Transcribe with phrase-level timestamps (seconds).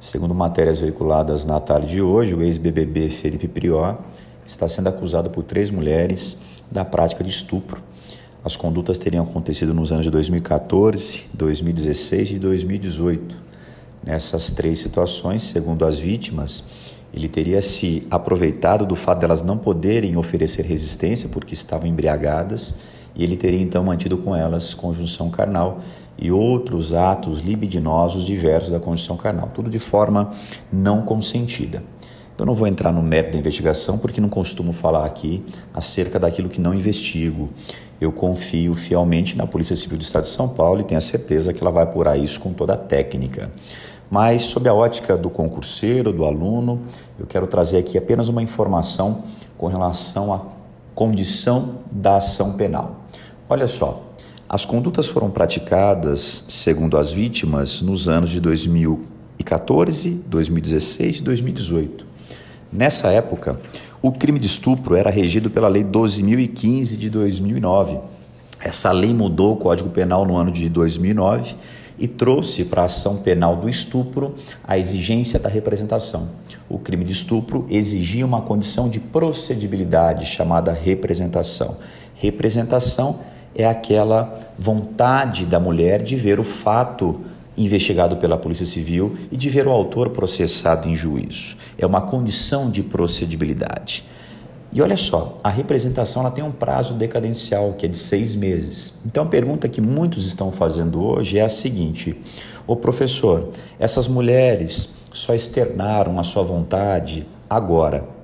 [0.00, 3.98] Segundo matérias veiculadas na tarde de hoje, o ex-BBB Felipe Prior
[4.46, 7.82] está sendo acusado por três mulheres da prática de estupro.
[8.42, 13.36] As condutas teriam acontecido nos anos de 2014, 2016 e 2018.
[14.02, 16.64] Nessas três situações, segundo as vítimas,
[17.12, 22.76] ele teria se aproveitado do fato delas não poderem oferecer resistência porque estavam embriagadas
[23.14, 25.80] e ele teria então mantido com elas conjunção carnal
[26.18, 30.32] e outros atos libidinosos diversos da condição carnal, tudo de forma
[30.70, 31.82] não consentida.
[32.38, 36.48] Eu não vou entrar no método da investigação porque não costumo falar aqui acerca daquilo
[36.48, 37.50] que não investigo.
[38.00, 41.52] Eu confio fielmente na Polícia Civil do Estado de São Paulo e tenho a certeza
[41.52, 43.50] que ela vai apurar isso com toda a técnica.
[44.10, 46.80] Mas, sob a ótica do concurseiro, do aluno,
[47.18, 49.24] eu quero trazer aqui apenas uma informação
[49.58, 50.40] com relação à
[50.94, 52.99] condição da ação penal.
[53.52, 54.00] Olha só,
[54.48, 62.06] as condutas foram praticadas, segundo as vítimas, nos anos de 2014, 2016 e 2018.
[62.72, 63.60] Nessa época,
[64.00, 67.98] o crime de estupro era regido pela Lei 12.015 de 2009.
[68.60, 71.56] Essa lei mudou o Código Penal no ano de 2009
[71.98, 76.28] e trouxe para a ação penal do estupro a exigência da representação.
[76.68, 81.78] O crime de estupro exigia uma condição de procedibilidade chamada representação.
[82.14, 83.18] Representação
[83.54, 87.20] é aquela vontade da mulher de ver o fato
[87.56, 91.56] investigado pela Polícia Civil e de ver o autor processado em juízo.
[91.76, 94.04] É uma condição de procedibilidade.
[94.72, 98.94] E olha só, a representação ela tem um prazo decadencial, que é de seis meses.
[99.04, 102.16] Então a pergunta que muitos estão fazendo hoje é a seguinte:
[102.66, 108.19] o professor, essas mulheres só externaram a sua vontade agora.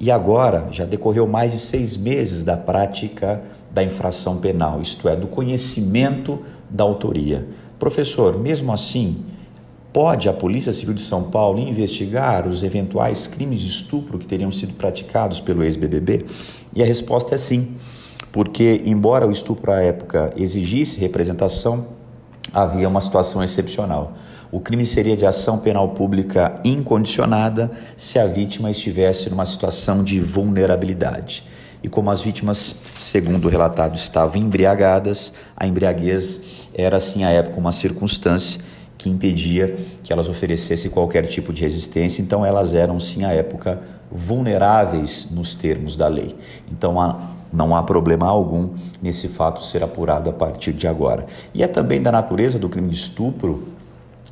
[0.00, 5.16] E agora já decorreu mais de seis meses da prática da infração penal, isto é,
[5.16, 6.38] do conhecimento
[6.70, 7.46] da autoria.
[7.78, 9.24] Professor, mesmo assim,
[9.92, 14.50] pode a Polícia Civil de São Paulo investigar os eventuais crimes de estupro que teriam
[14.52, 16.26] sido praticados pelo ex-BBB?
[16.74, 17.76] E a resposta é sim,
[18.30, 21.86] porque, embora o estupro à época exigisse representação,
[22.52, 24.14] havia uma situação excepcional.
[24.50, 30.20] O crime seria de ação penal pública incondicionada se a vítima estivesse numa situação de
[30.20, 31.44] vulnerabilidade
[31.82, 37.58] e como as vítimas, segundo o relatado, estavam embriagadas, a embriaguez era, assim, à época,
[37.58, 38.60] uma circunstância
[38.96, 43.80] que impedia que elas oferecessem qualquer tipo de resistência, então elas eram, sim, à época,
[44.10, 46.34] vulneráveis nos termos da lei.
[46.70, 47.20] Então, há,
[47.52, 48.70] não há problema algum
[49.00, 51.26] nesse fato ser apurado a partir de agora.
[51.54, 53.68] E é também da natureza do crime de estupro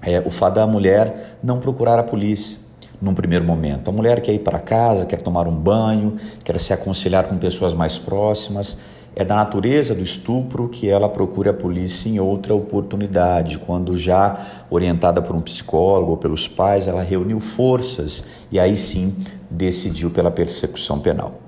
[0.03, 2.59] é, o fato da mulher não procurar a polícia
[3.01, 3.89] num primeiro momento.
[3.89, 7.75] A mulher quer ir para casa, quer tomar um banho, quer se aconselhar com pessoas
[7.75, 8.79] mais próximas.
[9.15, 14.47] É da natureza do estupro que ela procura a polícia em outra oportunidade, quando já
[14.69, 20.31] orientada por um psicólogo ou pelos pais, ela reuniu forças e aí sim decidiu pela
[20.31, 21.46] persecução penal.